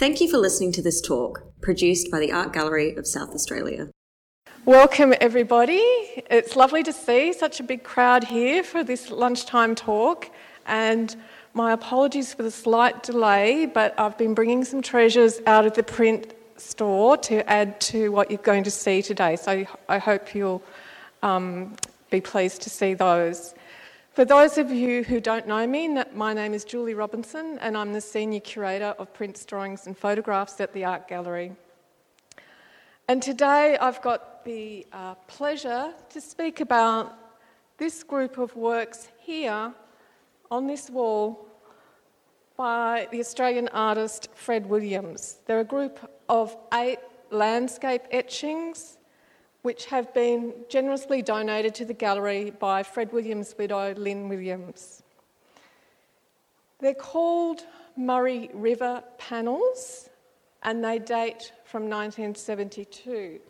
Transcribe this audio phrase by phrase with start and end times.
[0.00, 3.90] Thank you for listening to this talk, produced by the Art Gallery of South Australia.
[4.64, 5.82] Welcome, everybody.
[6.30, 10.30] It's lovely to see such a big crowd here for this lunchtime talk.
[10.64, 11.14] And
[11.52, 15.82] my apologies for the slight delay, but I've been bringing some treasures out of the
[15.82, 19.36] print store to add to what you're going to see today.
[19.36, 20.62] So I hope you'll
[21.22, 21.76] um,
[22.10, 23.54] be pleased to see those.
[24.20, 27.94] For those of you who don't know me, my name is Julie Robinson, and I'm
[27.94, 31.52] the Senior Curator of Prints, Drawings and Photographs at the Art Gallery.
[33.08, 37.16] And today I've got the uh, pleasure to speak about
[37.78, 39.72] this group of works here
[40.50, 41.48] on this wall
[42.58, 45.38] by the Australian artist Fred Williams.
[45.46, 46.98] They're a group of eight
[47.30, 48.98] landscape etchings
[49.62, 55.02] which have been generously donated to the gallery by Fred Williams' widow, Lyn Williams.
[56.78, 57.64] They're called
[57.96, 60.08] Murray River panels
[60.62, 63.40] and they date from 1972.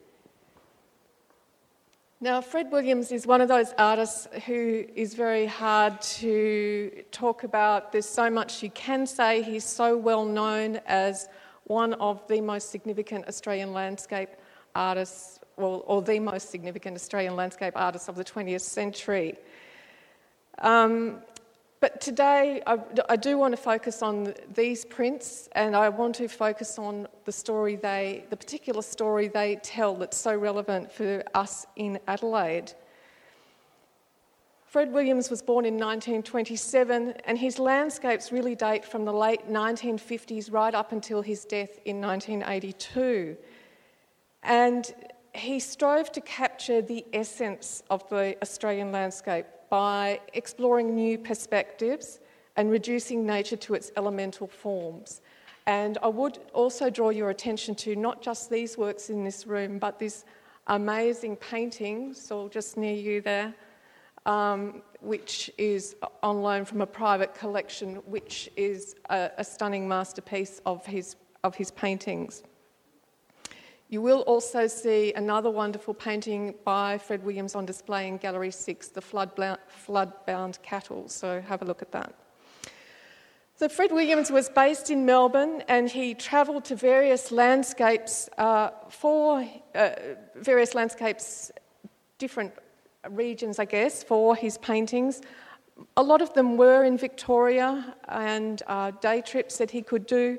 [2.22, 7.92] Now, Fred Williams is one of those artists who is very hard to talk about.
[7.92, 9.42] There's so much you can say.
[9.42, 11.28] He's so well known as
[11.64, 14.30] one of the most significant Australian landscape
[14.74, 19.36] artists well, or the most significant Australian landscape artist of the 20th century.
[20.58, 21.20] Um,
[21.80, 26.28] but today I, I, do want to focus on these prints and I want to
[26.28, 31.66] focus on the story they, the particular story they tell that's so relevant for us
[31.76, 32.74] in Adelaide.
[34.66, 40.52] Fred Williams was born in 1927 and his landscapes really date from the late 1950s
[40.52, 43.38] right up until his death in 1982.
[44.42, 44.94] And
[45.34, 52.20] he strove to capture the essence of the Australian landscape by exploring new perspectives
[52.56, 55.22] and reducing nature to its elemental forms.
[55.66, 59.78] And I would also draw your attention to not just these works in this room,
[59.78, 60.24] but this
[60.66, 63.54] amazing painting, so just near you there,
[64.26, 70.60] um, which is on loan from a private collection, which is a, a stunning masterpiece
[70.66, 72.42] of his, of his paintings.
[73.90, 78.86] You will also see another wonderful painting by Fred Williams on display in Gallery 6,
[78.90, 82.14] The Flood-Bound Cattle, so have a look at that.
[83.56, 89.44] So Fred Williams was based in Melbourne and he travelled to various landscapes uh, for
[89.74, 89.90] uh,
[90.36, 91.50] various landscapes,
[92.18, 92.52] different
[93.10, 95.20] regions, I guess, for his paintings.
[95.96, 100.38] A lot of them were in Victoria and uh, day trips that he could do.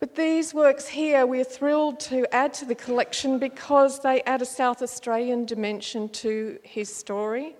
[0.00, 4.46] But these works here, we're thrilled to add to the collection because they add a
[4.46, 7.54] South Australian dimension to his story.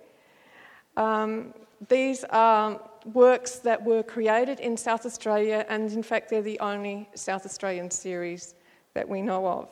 [0.96, 1.52] Um,
[1.88, 7.10] these are works that were created in South Australia, and in fact, they're the only
[7.14, 8.54] South Australian series
[8.94, 9.68] that we know of.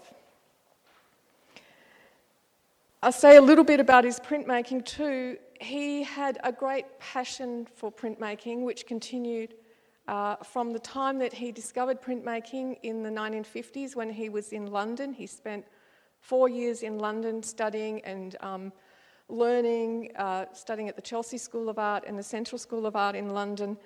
[3.02, 5.38] I'll say a little bit about his printmaking too.
[5.58, 9.54] He had a great passion for printmaking, which continued
[10.08, 14.66] uh, from the time that he discovered printmaking in the 1950s when he was in
[14.66, 15.66] London, he spent
[16.20, 18.72] four years in London studying and um,
[19.28, 23.14] learning, uh, studying at the Chelsea School of Art and the Central School of Art
[23.14, 23.76] in London.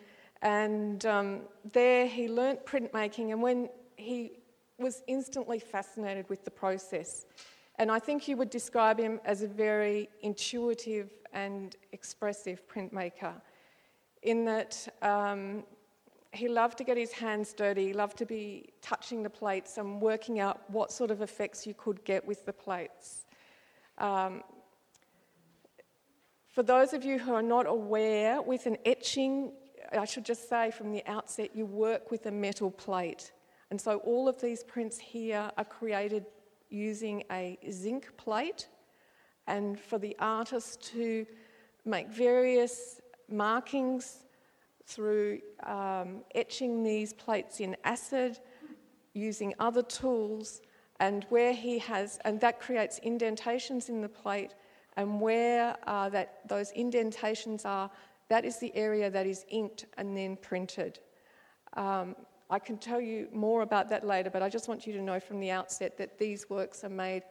[0.42, 1.40] And um,
[1.72, 4.32] there he learnt printmaking, and when he
[4.78, 7.26] was instantly fascinated with the process.
[7.78, 13.34] And I think you would describe him as a very intuitive and expressive printmaker,
[14.22, 15.64] in that um,
[16.32, 20.00] he loved to get his hands dirty, he loved to be touching the plates and
[20.00, 23.26] working out what sort of effects you could get with the plates.
[23.98, 24.42] Um,
[26.48, 29.52] for those of you who are not aware, with an etching,
[29.92, 33.32] I should just say from the outset, you work with a metal plate.
[33.70, 36.26] And so all of these prints here are created
[36.70, 38.68] using a zinc plate.
[39.46, 41.26] And for the artist to
[41.84, 43.00] make various
[43.30, 44.21] markings
[44.94, 48.38] through um, etching these plates in acid,
[49.14, 50.62] using other tools,
[51.00, 54.54] and where he has, and that creates indentations in the plate,
[54.96, 57.90] and where uh, that, those indentations are,
[58.28, 60.98] that is the area that is inked and then printed.
[61.74, 62.14] Um,
[62.50, 65.18] I can tell you more about that later, but I just want you to know
[65.18, 67.22] from the outset that these works are made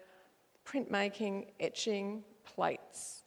[0.65, 3.20] printmaking, etching, plates.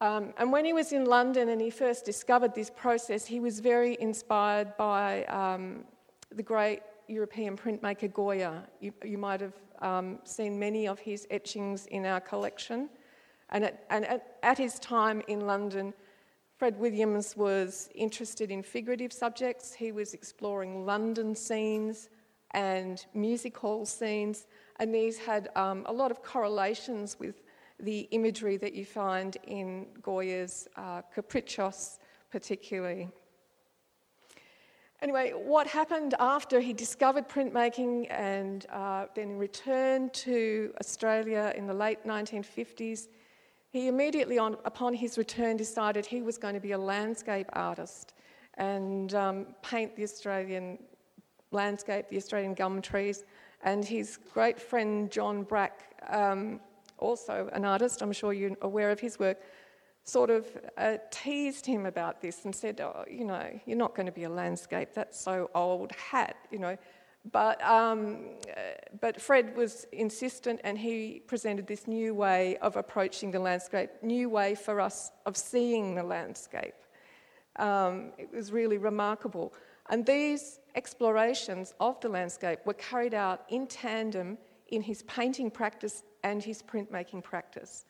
[0.00, 3.58] Um, and when he was in London and he first discovered this process, he was
[3.58, 5.84] very inspired by um,
[6.32, 8.64] the great European printmaker Goya.
[8.80, 12.88] You, you might have um, seen many of his etchings in our collection.
[13.50, 15.94] And, at, and at, at his time in London,
[16.58, 19.72] Fred Williams was interested in figurative subjects.
[19.72, 22.08] He was exploring London scenes
[22.52, 24.46] and music hall scenes,
[24.80, 27.42] and these had um, a lot of correlations with
[27.80, 31.98] the imagery that you find in Goya's uh, Caprichos,
[32.30, 33.08] particularly.
[35.00, 41.74] Anyway, what happened after he discovered printmaking and uh, then returned to Australia in the
[41.74, 43.06] late 1950s?
[43.70, 48.14] He immediately, on, upon his return, decided he was going to be a landscape artist
[48.54, 50.78] and um, paint the Australian
[51.52, 53.24] landscape, the Australian gum trees.
[53.62, 56.60] And his great friend John Brack, um,
[56.98, 59.38] also an artist, I'm sure you're aware of his work,
[60.04, 60.46] sort of
[60.76, 64.24] uh, teased him about this and said, oh, you know, you're not going to be
[64.24, 66.76] a landscape, that's so old hat, you know.
[67.30, 68.60] But, um, uh,
[69.00, 74.30] but Fred was insistent and he presented this new way of approaching the landscape, new
[74.30, 76.74] way for us of seeing the landscape.
[77.56, 79.52] Um, it was really remarkable.
[79.90, 86.02] And these explorations of the landscape were carried out in tandem in his painting practice
[86.22, 87.84] and his printmaking practice.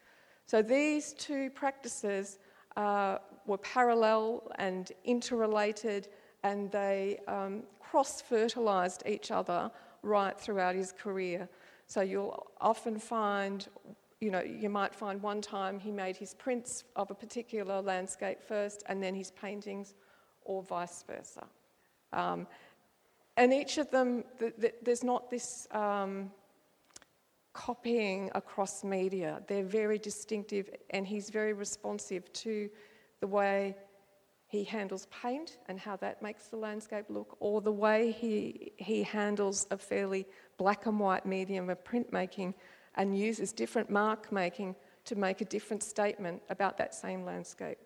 [0.46, 2.38] So these two practices
[2.76, 6.08] uh, were parallel and interrelated,
[6.42, 9.70] and they um, cross fertilised each other
[10.02, 11.48] right throughout his career.
[11.86, 13.66] So you'll often find,
[14.20, 18.42] you know, you might find one time he made his prints of a particular landscape
[18.42, 19.94] first and then his paintings,
[20.44, 21.46] or vice versa.
[22.12, 22.46] Um,
[23.36, 26.30] and each of them, th- th- there's not this um,
[27.52, 29.42] copying across media.
[29.46, 32.68] They're very distinctive, and he's very responsive to
[33.20, 33.76] the way
[34.46, 39.02] he handles paint and how that makes the landscape look, or the way he, he
[39.02, 42.54] handles a fairly black and white medium of printmaking
[42.94, 44.74] and uses different mark making
[45.04, 47.78] to make a different statement about that same landscape.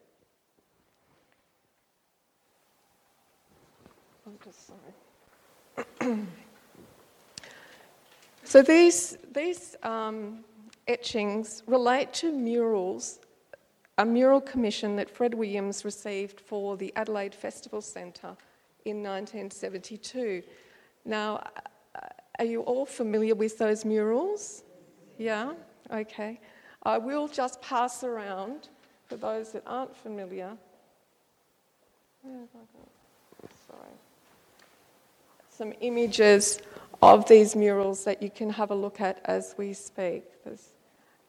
[4.26, 4.70] I'm just
[6.00, 6.18] sorry.
[8.44, 10.44] So these, these um,
[10.88, 13.20] etchings relate to murals,
[13.98, 18.36] a mural commission that Fred Williams received for the Adelaide Festival Centre
[18.84, 20.42] in 1972.
[21.04, 21.36] Now,
[21.94, 22.00] uh,
[22.38, 24.64] are you all familiar with those murals?
[25.18, 25.52] Yeah?
[25.90, 26.40] Okay.
[26.82, 28.68] I will just pass around
[29.06, 30.56] for those that aren't familiar.
[33.68, 33.92] Sorry.
[35.48, 36.60] Some images
[37.02, 40.24] of these murals that you can have a look at as we speak.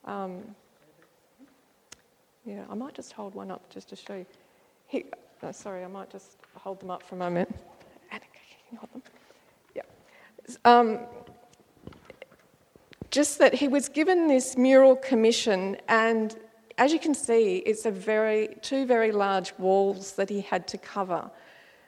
[0.05, 0.55] Um,
[2.45, 4.25] yeah, I might just hold one up just to show you.
[4.87, 5.05] He,
[5.41, 7.49] no, sorry, I might just hold them up for a moment.
[8.11, 9.01] Annika, can you hold them?
[9.75, 9.81] Yeah.
[10.65, 10.99] Um,
[13.09, 16.37] just that he was given this mural commission, and
[16.77, 20.77] as you can see, it's a very two very large walls that he had to
[20.77, 21.31] cover,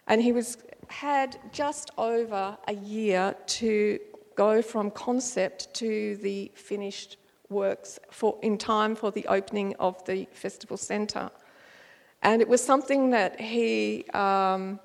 [0.07, 0.57] and he was
[0.89, 3.99] had just over a year to
[4.35, 7.17] go from concept to the finished
[7.49, 11.29] works for, in time for the opening of the festival centre.
[12.21, 14.79] And it was something that he um,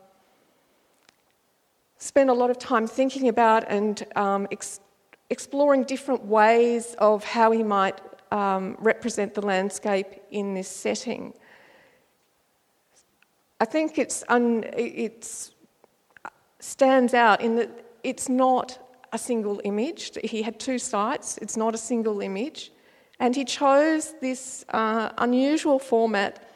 [1.99, 4.81] spent a lot of time thinking about and um, ex-
[5.31, 8.00] exploring different ways of how he might
[8.31, 11.35] um, represent the landscape in this setting.
[13.58, 15.53] I think it's, un- it's
[16.61, 17.71] stands out in that
[18.03, 18.79] it's not
[19.12, 20.12] a single image.
[20.23, 22.73] He had two sites, it's not a single image.
[23.19, 26.49] And he chose this uh, unusual format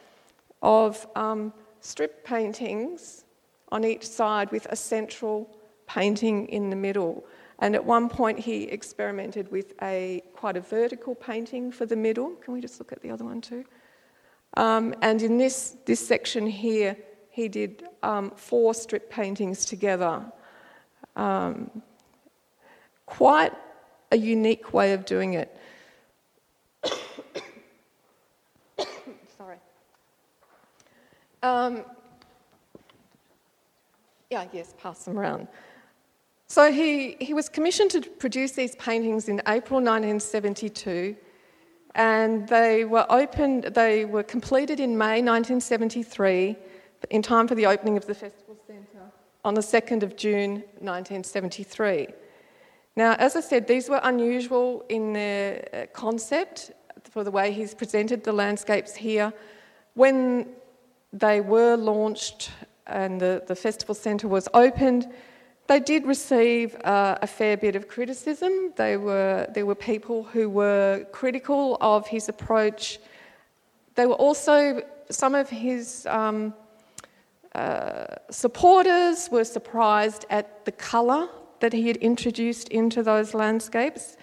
[0.63, 3.25] of um, strip paintings
[3.71, 5.55] on each side with a central
[5.87, 7.25] painting in the middle.
[7.59, 12.31] And at one point, he experimented with a quite a vertical painting for the middle.
[12.37, 13.65] Can we just look at the other one too?
[14.57, 16.97] Um, and in this, this section here,
[17.35, 20.25] he did um, four strip paintings together.
[21.17, 21.83] Um,
[23.07, 23.53] quite
[24.13, 25.59] a unique way of doing it.
[29.37, 29.57] Sorry.
[31.43, 31.85] Um,
[34.31, 35.49] yeah, yes, pass them around.
[36.47, 41.17] So he, he was commissioned to produce these paintings in April 1972,
[41.97, 46.57] and they were opened, they were completed in May 1973
[47.11, 49.11] in time for the opening of the Festival Centre
[49.45, 52.09] on the 2nd of June 1973.
[52.97, 56.73] Now, as I said, these were unusual in their uh, concept
[57.11, 59.33] for the way he's presented the landscapes here.
[59.95, 60.49] When
[61.13, 62.51] they were launched
[62.87, 65.09] and the, the Festival Centre was opened,
[65.67, 68.73] they did receive uh, a fair bit of criticism.
[68.77, 72.99] They were, there were people who were critical of his approach.
[73.95, 76.55] They were also some of his um,
[77.55, 81.29] uh, supporters were surprised at the colour
[81.61, 84.17] that he had introduced into those landscapes.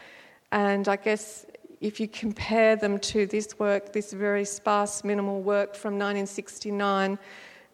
[0.51, 1.45] And I guess
[1.79, 7.17] if you compare them to this work, this very sparse, minimal work from 1969,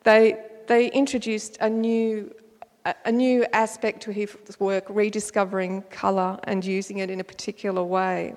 [0.04, 0.38] they,
[0.68, 2.34] they introduced a new,
[3.04, 8.36] a new aspect to his work, rediscovering colour and using it in a particular way.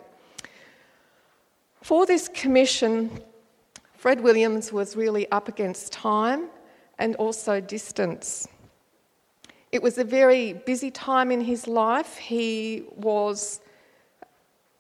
[1.83, 3.21] For this commission,
[3.95, 6.49] Fred Williams was really up against time
[7.01, 8.47] and also distance.
[9.73, 12.17] It was a very busy time in his life.
[12.17, 13.61] He was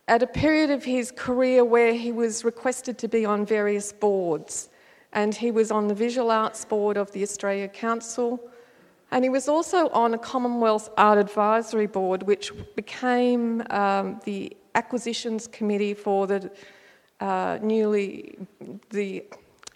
[0.07, 4.69] at a period of his career where he was requested to be on various boards.
[5.13, 8.39] And he was on the Visual Arts Board of the Australia Council.
[9.11, 15.49] And he was also on a Commonwealth Art Advisory Board, which became um, the acquisitions
[15.49, 16.51] committee for the
[17.21, 18.39] uh, newly
[18.91, 19.25] the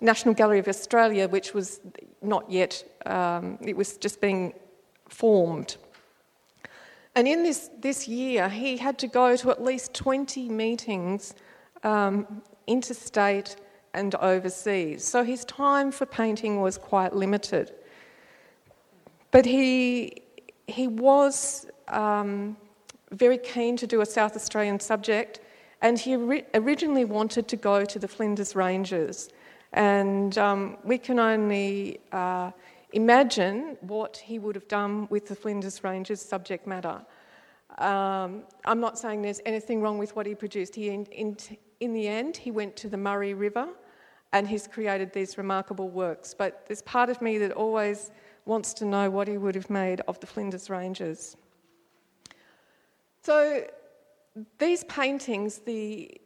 [0.05, 1.81] National Gallery of Australia, which was
[2.23, 4.53] not yet, um, it was just being
[5.09, 5.77] formed.
[7.15, 11.35] And in this, this year, he had to go to at least 20 meetings
[11.85, 13.57] um, interstate
[13.95, 15.05] and overseas.
[15.05, 17.73] So his time for painting was quite limited.
[19.31, 20.23] But he,
[20.67, 22.57] he was um,
[23.13, 25.41] very keen to do a South Australian subject,
[25.81, 29.29] and he ri- originally wanted to go to the Flinders Ranges.
[29.75, 32.53] And um, we can only uh,
[32.93, 37.03] imagine what he would have done with the Flinders Ranges subject matter.
[37.79, 40.77] Um, I'm not saying there's anything wrong with what he produced.
[40.77, 41.37] He, in, in,
[41.81, 43.69] in the end, he went to the Murray River
[44.33, 46.35] and he's created these remarkable works.
[46.35, 48.13] But there's part of me that always
[48.47, 51.37] wants to know what he would have made of the Flinders Ranges.
[53.23, 53.67] So
[54.59, 56.21] these paintings, the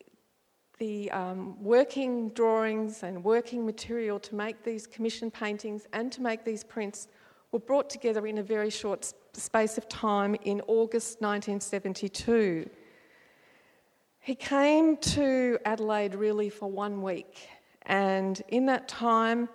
[0.79, 6.45] the um, working drawings and working material to make these commission paintings and to make
[6.45, 7.09] these prints
[7.53, 12.69] were brought together in a very short space of time in August 1972.
[14.21, 17.49] He came to Adelaide really for one week,
[17.83, 19.49] and in that time,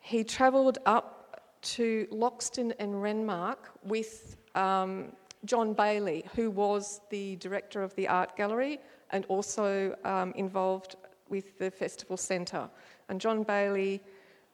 [0.00, 5.12] he travelled up to Loxton and Renmark with um,
[5.44, 10.96] John Bailey, who was the director of the art gallery, and also um, involved
[11.28, 12.68] with the festival centre.
[13.08, 14.02] And John Bailey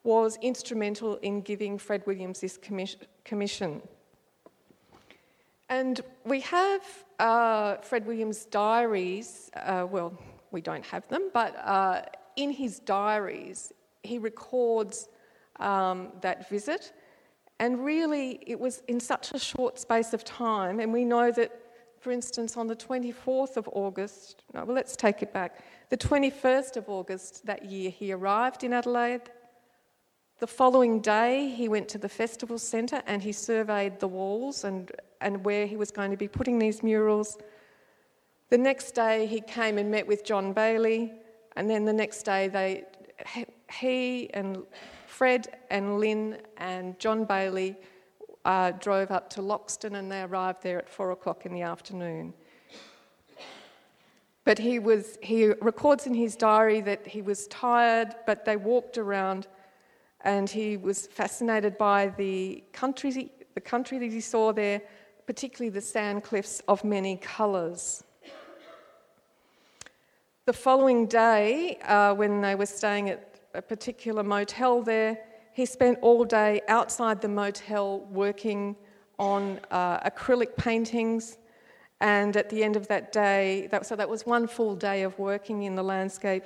[0.02, 2.58] was instrumental in giving Fred Williams this
[3.24, 3.82] commission.
[5.68, 6.82] And we have
[7.18, 10.16] uh, Fred Williams' diaries, uh, well,
[10.50, 12.02] we don't have them, but uh,
[12.36, 15.08] in his diaries, he records
[15.58, 16.92] um, that visit.
[17.60, 21.50] And really, it was in such a short space of time, and we know that
[22.04, 25.64] for instance, on the 24th of August, no, well, let's take it back.
[25.88, 29.30] The 21st of August that year, he arrived in Adelaide.
[30.38, 34.92] The following day, he went to the festival centre and he surveyed the walls and,
[35.22, 37.38] and where he was going to be putting these murals.
[38.50, 41.10] The next day, he came and met with John Bailey,
[41.56, 42.84] and then the next day, they,
[43.72, 44.62] he and
[45.06, 47.76] Fred and Lyn and John Bailey
[48.44, 52.34] uh, drove up to Loxton and they arrived there at four o'clock in the afternoon.
[54.44, 58.98] But he, was, he records in his diary that he was tired, but they walked
[58.98, 59.48] around
[60.20, 64.82] and he was fascinated by the country, the country that he saw there,
[65.26, 68.04] particularly the sand cliffs of many colours.
[70.46, 75.18] The following day, uh, when they were staying at a particular motel there,
[75.54, 78.74] he spent all day outside the motel working
[79.20, 81.38] on uh, acrylic paintings.
[82.00, 85.16] And at the end of that day, that, so that was one full day of
[85.16, 86.42] working in the landscape,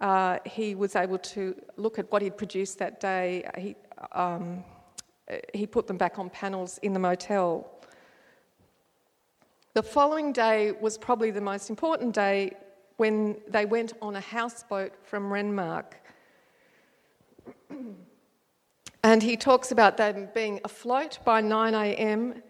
[0.00, 3.48] uh, he was able to look at what he'd produced that day.
[3.56, 3.76] He,
[4.10, 4.64] um,
[5.54, 7.70] he put them back on panels in the motel.
[9.74, 12.50] The following day was probably the most important day
[12.96, 15.92] when they went on a houseboat from Renmark.
[19.08, 22.42] And he talks about them being afloat by 9 a.m.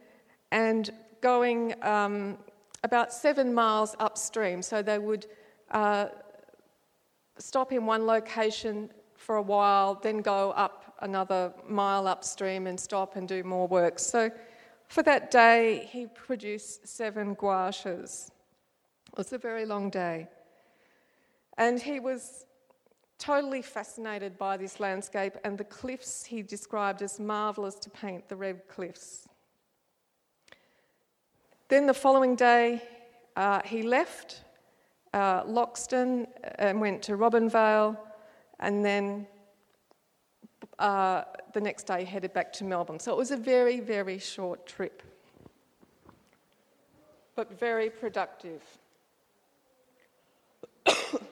[0.50, 2.36] and going um,
[2.82, 4.60] about seven miles upstream.
[4.62, 5.26] So they would
[5.70, 6.06] uh,
[7.38, 13.14] stop in one location for a while, then go up another mile upstream and stop
[13.14, 14.00] and do more work.
[14.00, 14.28] So
[14.88, 18.32] for that day, he produced seven gouaches.
[19.12, 20.26] It was a very long day.
[21.56, 22.46] And he was
[23.18, 28.36] totally fascinated by this landscape and the cliffs he described as marvellous to paint, the
[28.36, 29.28] red cliffs.
[31.68, 32.82] Then the following day,
[33.36, 34.42] uh, he left
[35.12, 36.26] uh, Loxton
[36.58, 37.96] and went to Robinvale,
[38.60, 39.26] and then
[40.78, 43.00] uh, the next day headed back to Melbourne.
[43.00, 45.02] So it was a very, very short trip,
[47.34, 48.62] but very productive.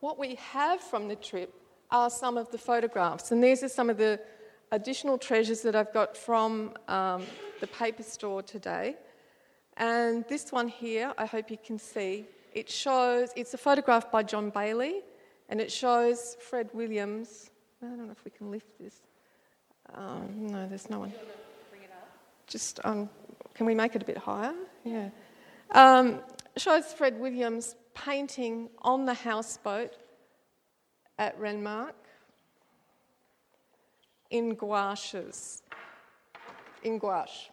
[0.00, 1.54] what we have from the trip
[1.90, 4.20] are some of the photographs, and these are some of the
[4.72, 7.24] additional treasures that I've got from um,
[7.60, 8.96] the paper store today.
[9.76, 14.22] And this one here, I hope you can see, it shows, it's a photograph by
[14.22, 15.02] John Bailey,
[15.48, 17.50] and it shows Fred Williams.
[17.82, 19.00] I don't know if we can lift this.
[19.94, 21.12] Um, no, there's no one.
[22.46, 23.08] Just, um,
[23.54, 24.54] can we make it a bit higher?
[24.84, 25.10] Yeah.
[25.70, 26.20] Um,
[26.58, 29.94] shows Fred Williams painting on the houseboat
[31.18, 31.92] at Renmark
[34.30, 35.62] in gouaches,
[36.82, 37.50] in gouache.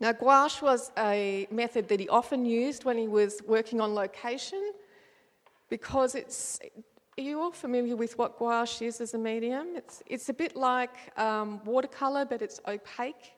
[0.00, 4.72] Now, gouache was a method that he often used when he was working on location
[5.68, 6.58] because it's.
[7.18, 9.76] Are you all familiar with what gouache is as a medium?
[9.76, 13.32] It's, it's a bit like um, watercolour, but it's opaque.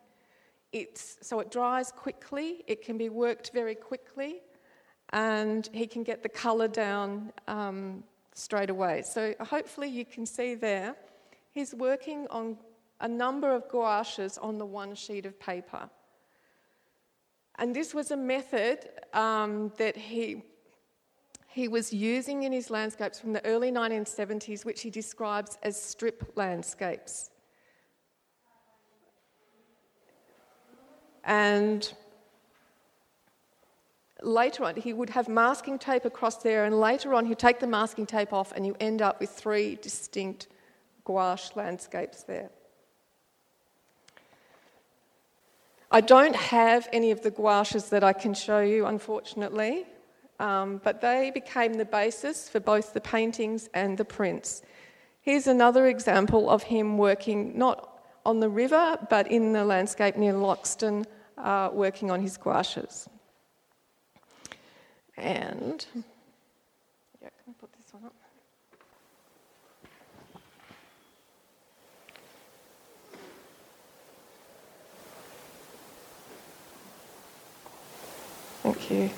[0.72, 4.40] It's, so it dries quickly, it can be worked very quickly,
[5.10, 8.02] and he can get the colour down um,
[8.34, 9.02] straight away.
[9.02, 10.96] So hopefully you can see there,
[11.50, 12.56] he's working on
[13.00, 15.90] a number of gouaches on the one sheet of paper.
[17.58, 20.42] And this was a method um, that he,
[21.48, 26.32] he was using in his landscapes from the early 1970s, which he describes as strip
[26.34, 27.31] landscapes.
[31.24, 31.92] And
[34.22, 37.66] later on, he would have masking tape across there, and later on, he'd take the
[37.66, 40.48] masking tape off, and you end up with three distinct
[41.04, 42.50] gouache landscapes there.
[45.90, 49.84] I don't have any of the gouaches that I can show you, unfortunately,
[50.40, 54.62] um, but they became the basis for both the paintings and the prints.
[55.20, 57.91] Here's another example of him working not
[58.24, 61.04] on the river, but in the landscape near Loxton,
[61.38, 63.08] uh, working on his gouaches.
[65.16, 65.84] And,
[67.20, 68.14] yeah, can I put this one up?
[78.62, 79.10] Thank you.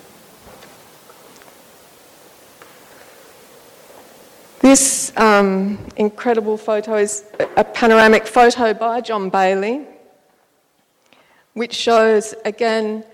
[4.75, 7.25] This um, incredible photo is
[7.57, 9.87] a panoramic photo by John Bailey,
[11.53, 13.05] which shows again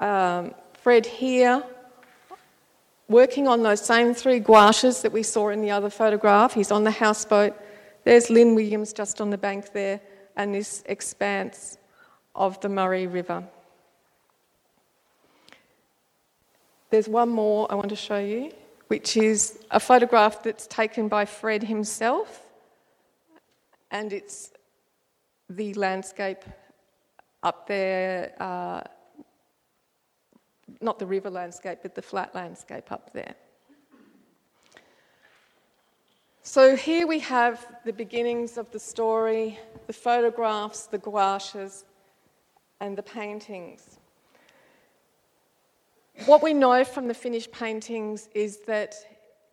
[0.00, 1.62] um, Fred here
[3.08, 6.54] working on those same three gouaches that we saw in the other photograph.
[6.54, 7.54] He's on the houseboat.
[8.02, 10.00] There's Lyn Williams just on the bank there,
[10.34, 11.78] and this expanse
[12.34, 13.44] of the Murray River.
[16.90, 18.50] There's one more I want to show you,
[18.88, 22.42] which is a photograph that's taken by Fred himself,
[23.90, 24.52] and it's
[25.48, 26.44] the landscape
[27.42, 28.82] up there, uh,
[30.80, 33.34] not the river landscape, but the flat landscape up there.
[36.42, 41.84] So here we have the beginnings of the story, the photographs, the gouaches,
[42.80, 43.98] and the paintings.
[46.26, 48.94] What we know from the finished paintings is that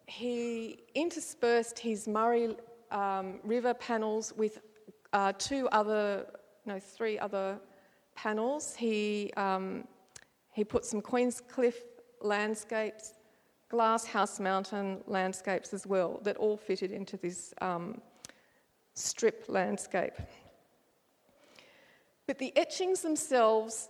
[0.06, 2.56] he interspersed his Murray
[2.92, 4.60] um, River panels with
[5.12, 6.28] uh, two other,
[6.66, 7.60] no, three other
[8.16, 8.74] panels.
[8.76, 9.86] He, um,
[10.52, 11.76] he put some Queenscliff
[12.22, 13.16] landscapes,
[13.68, 18.00] Glasshouse Mountain landscapes as well, that all fitted into this um,
[18.94, 20.14] strip landscape.
[22.28, 23.90] But the etchings themselves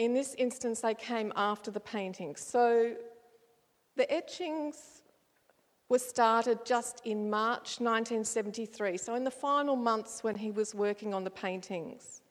[0.00, 2.40] in this instance, they came after the paintings.
[2.40, 2.94] So
[3.96, 5.02] the etchings
[5.90, 11.12] were started just in March 1973, so in the final months when he was working
[11.12, 12.22] on the paintings.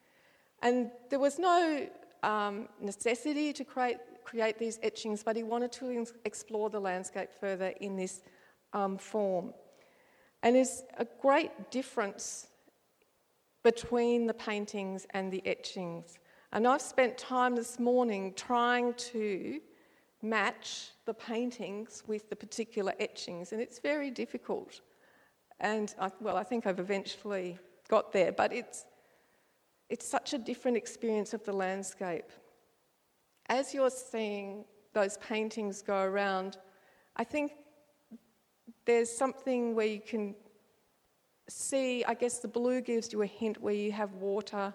[0.64, 1.88] And there was no
[2.24, 7.72] um, necessity to create, create these etchings, but he wanted to explore the landscape further
[7.82, 8.24] in this
[8.74, 9.54] um, form.
[10.42, 12.48] And there's a great difference
[13.64, 16.18] between the paintings and the etchings.
[16.52, 19.60] And I've spent time this morning trying to
[20.22, 24.82] match the paintings with the particular etchings, and it's very difficult.
[25.60, 28.86] And I, well, I think I've eventually got there, but it's,
[29.90, 32.32] it's such a different experience of the landscape.
[33.48, 36.58] As you're seeing those paintings go around,
[37.16, 37.52] I think
[38.86, 40.36] there's something where you can
[41.48, 44.74] see, I guess the blue gives you a hint where you have water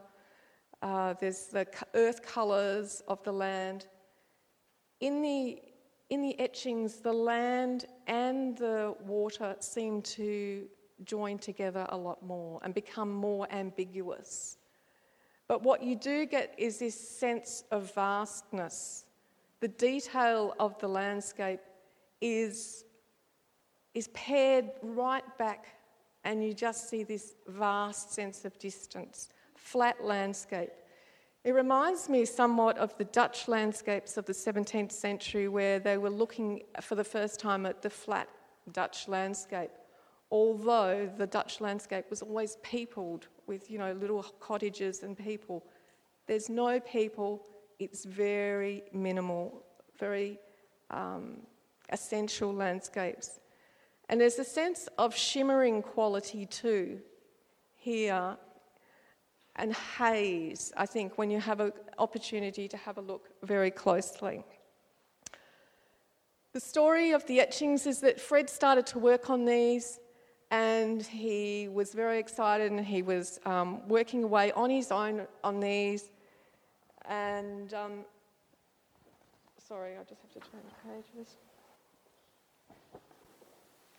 [0.84, 3.86] uh, there's the earth colours of the land.
[5.00, 5.60] In the,
[6.10, 10.66] in the etchings, the land and the water seem to
[11.04, 14.58] join together a lot more and become more ambiguous.
[15.48, 19.04] But what you do get is this sense of vastness.
[19.60, 21.60] The detail of the landscape
[22.20, 22.84] is,
[23.94, 25.66] is pared right back,
[26.24, 29.30] and you just see this vast sense of distance,
[29.64, 30.70] flat landscape.
[31.42, 36.10] It reminds me somewhat of the Dutch landscapes of the 17th century, where they were
[36.10, 38.28] looking for the first time at the flat
[38.72, 39.70] Dutch landscape.
[40.30, 45.64] Although the Dutch landscape was always peopled with, you know, little cottages and people,
[46.26, 47.42] there's no people.
[47.78, 49.64] It's very minimal,
[49.98, 50.38] very
[50.90, 51.38] um,
[51.90, 53.40] essential landscapes.
[54.08, 57.00] And there's a sense of shimmering quality too
[57.76, 58.36] here
[59.56, 64.44] and haze, I think, when you have an opportunity to have a look very closely.
[66.52, 69.98] The story of the etchings is that Fred started to work on these
[70.50, 75.58] and he was very excited and he was um, working away on his own on
[75.58, 76.10] these.
[77.08, 77.92] And um,
[79.66, 81.36] sorry, I just have to turn the pages.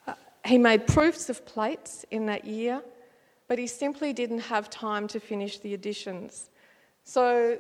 [0.07, 0.13] Uh,
[0.45, 2.81] he made proofs of plates in that year
[3.47, 6.49] but he simply didn't have time to finish the additions.
[7.03, 7.60] So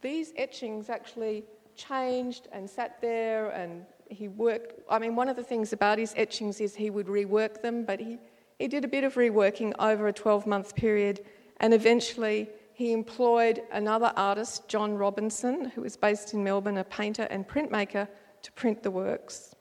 [0.00, 1.44] these etchings actually
[1.76, 4.80] changed and sat there and he worked.
[4.88, 7.98] I mean, one of the things about his etchings is he would rework them, but
[7.98, 8.18] he,
[8.58, 11.24] he did a bit of reworking over a 12 month period
[11.58, 17.28] and eventually he employed another artist, John Robinson, who was based in Melbourne, a painter
[17.30, 18.08] and printmaker,
[18.42, 19.54] to print the works.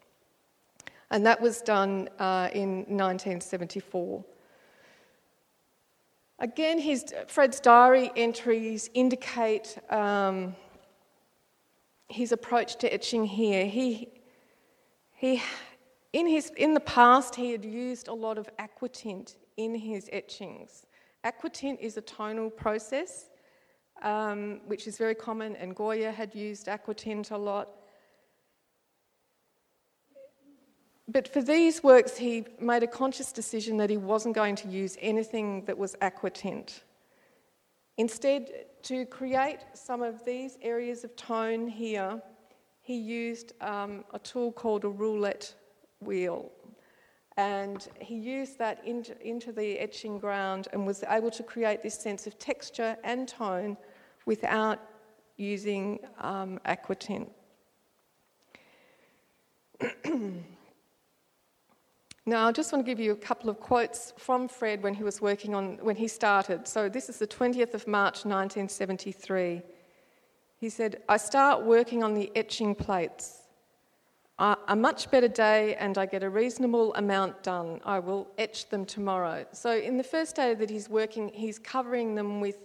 [1.12, 4.26] And that was done uh, in 1974.
[6.44, 10.54] Again, his, Fred's diary entries indicate um,
[12.10, 13.66] his approach to etching here.
[13.66, 14.10] He,
[15.14, 15.42] he,
[16.12, 20.86] in, his, in the past, he had used a lot of aquatint in his etchings.
[21.24, 23.30] Aquatint is a tonal process,
[24.02, 27.70] um, which is very common, and Goya had used aquatint a lot.
[31.14, 34.98] But for these works, he made a conscious decision that he wasn't going to use
[35.00, 36.82] anything that was aquatint.
[37.98, 38.50] Instead,
[38.82, 42.20] to create some of these areas of tone here,
[42.82, 45.54] he used um, a tool called a roulette
[46.02, 46.52] wheel.
[47.38, 51.98] And he used that into, into the etching ground and was able to create this
[51.98, 53.78] sense of texture and tone
[54.26, 54.80] without
[55.38, 57.28] using um, aquatint.
[62.26, 65.04] Now, I just want to give you a couple of quotes from Fred when he
[65.04, 66.66] was working on, when he started.
[66.70, 69.62] So, this is the 20th of March 1973.
[70.56, 73.40] He said, I start working on the etching plates.
[74.40, 77.80] A much better day, and I get a reasonable amount done.
[77.86, 79.46] I will etch them tomorrow.
[79.52, 82.58] So, in the first day that he's working, he's covering them with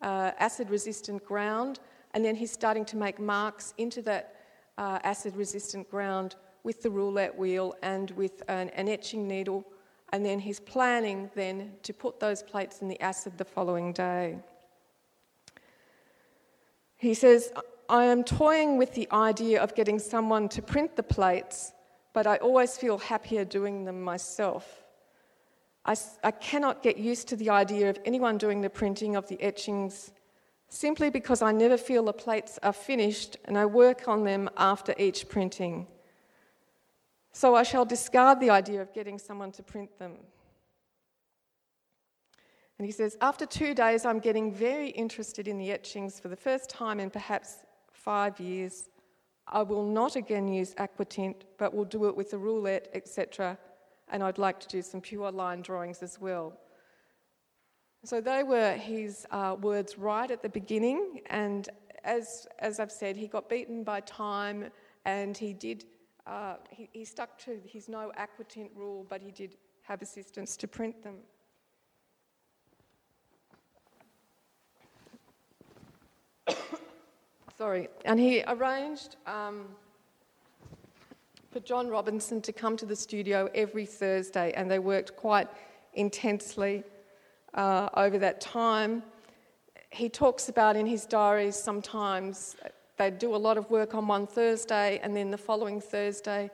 [0.00, 1.80] uh, acid resistant ground,
[2.14, 4.36] and then he's starting to make marks into that
[4.78, 9.64] uh, acid resistant ground with the roulette wheel and with an, an etching needle,
[10.12, 14.38] and then he's planning then to put those plates in the acid the following day.
[16.96, 17.52] He says,
[17.88, 21.72] I am toying with the idea of getting someone to print the plates,
[22.12, 24.84] but I always feel happier doing them myself.
[25.84, 29.42] I, I, cannot get used to the idea of anyone doing the printing of the
[29.42, 30.12] etchings
[30.68, 34.94] simply because I never feel the plates are finished and I work on them after
[34.96, 35.88] each printing.
[37.32, 40.12] So I shall discard the idea of getting someone to print them.
[42.78, 46.36] And he says, After two days, I'm getting very interested in the etchings for the
[46.36, 47.58] first time in perhaps
[47.92, 48.90] five years.
[49.46, 53.58] I will not again use aquatint, but will do it with the roulette, etc.
[54.08, 56.58] And I'd like to do some pure line drawings as well.
[58.04, 61.20] So they were his uh, words right at the beginning.
[61.26, 61.68] And
[62.04, 64.70] as, as I've said, he got beaten by time
[65.04, 65.84] and he did
[66.26, 70.68] uh, he, he stuck to his no aquatint rule, but he did have assistants to
[70.68, 71.16] print them.
[77.58, 79.66] Sorry, and he arranged um,
[81.50, 85.48] for John Robinson to come to the studio every Thursday, and they worked quite
[85.94, 86.84] intensely
[87.54, 89.02] uh, over that time.
[89.90, 92.56] He talks about in his diaries sometimes
[92.96, 96.50] they'd do a lot of work on one Thursday, and then the following Thursday,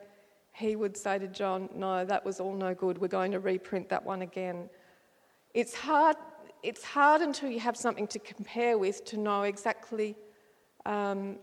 [0.53, 2.97] he would say to John, No, that was all no good.
[2.97, 4.69] We're going to reprint that one again.
[5.53, 6.15] It's hard,
[6.63, 10.15] it's hard until you have something to compare with to know exactly
[10.85, 11.37] um,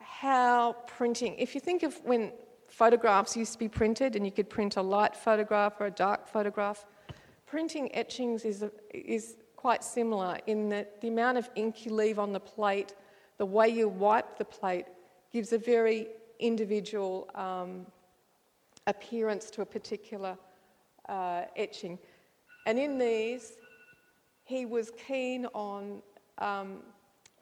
[0.00, 1.34] how printing.
[1.38, 2.32] If you think of when
[2.68, 6.28] photographs used to be printed, and you could print a light photograph or a dark
[6.28, 6.86] photograph.
[7.46, 12.32] Printing etchings is, is quite similar in that the amount of ink you leave on
[12.32, 12.94] the plate,
[13.38, 14.86] the way you wipe the plate,
[15.32, 17.86] gives a very individual um,
[18.86, 20.36] appearance to a particular
[21.08, 21.98] uh, etching.
[22.66, 23.52] And in these,
[24.44, 26.02] he was keen on
[26.38, 26.78] um,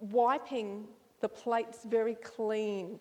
[0.01, 0.87] wiping
[1.21, 3.01] the plates very clean.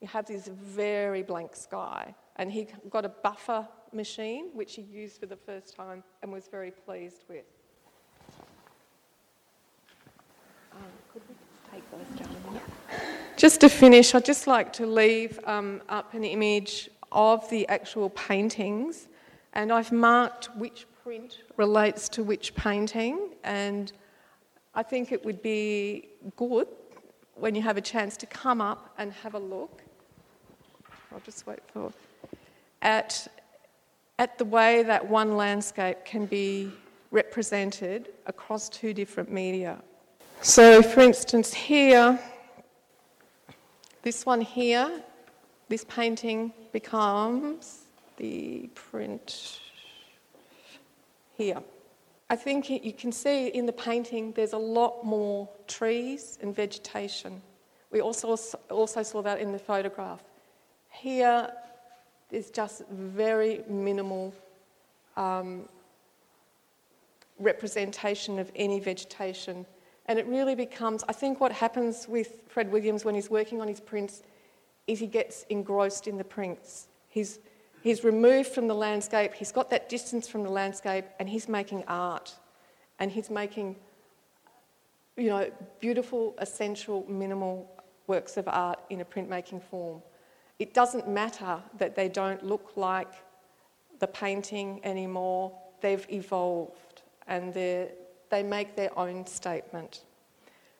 [0.00, 2.14] You have this very blank sky.
[2.36, 6.48] And he got a buffer machine, which he used for the first time and was
[6.48, 7.44] very pleased with.
[10.72, 11.34] Um, could we
[13.36, 18.10] just to finish, I'd just like to leave um, up an image of the actual
[18.10, 19.08] paintings,
[19.54, 23.92] and I've marked which print relates to which painting, and
[24.74, 26.68] I think it would be good
[27.34, 29.82] when you have a chance to come up and have a look.
[31.12, 31.92] I'll just wait for
[32.82, 33.26] at
[34.18, 36.70] at the way that one landscape can be
[37.10, 39.78] represented across two different media.
[40.42, 42.18] So, for instance, here,
[44.02, 45.02] this one here,
[45.68, 47.82] this painting becomes
[48.16, 49.60] the print
[51.36, 51.62] here.
[52.30, 57.42] I think you can see in the painting there's a lot more trees and vegetation.
[57.90, 58.34] We also,
[58.70, 60.22] also saw that in the photograph.
[60.88, 61.50] Here,
[62.30, 64.32] there's just very minimal
[65.18, 65.68] um,
[67.38, 69.66] representation of any vegetation.
[70.10, 73.68] And it really becomes, I think what happens with Fred Williams when he's working on
[73.68, 74.24] his prints
[74.88, 76.88] is he gets engrossed in the prints.
[77.08, 77.38] He's,
[77.80, 81.84] he's removed from the landscape, he's got that distance from the landscape, and he's making
[81.86, 82.34] art.
[82.98, 83.76] And he's making,
[85.16, 87.70] you know, beautiful, essential, minimal
[88.08, 90.02] works of art in a printmaking form.
[90.58, 93.12] It doesn't matter that they don't look like
[94.00, 97.54] the painting anymore, they've evolved and
[98.30, 100.04] they make their own statement.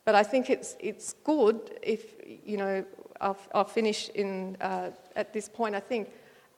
[0.04, 2.84] But I think it's, it's good if, you know,
[3.20, 6.10] I'll, I'll finish in, uh, at this point, I think,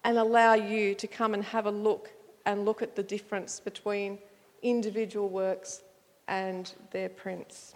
[0.04, 2.10] and allow you to come and have a look
[2.46, 4.18] and look at the difference between
[4.62, 5.82] individual works
[6.28, 7.74] and their prints.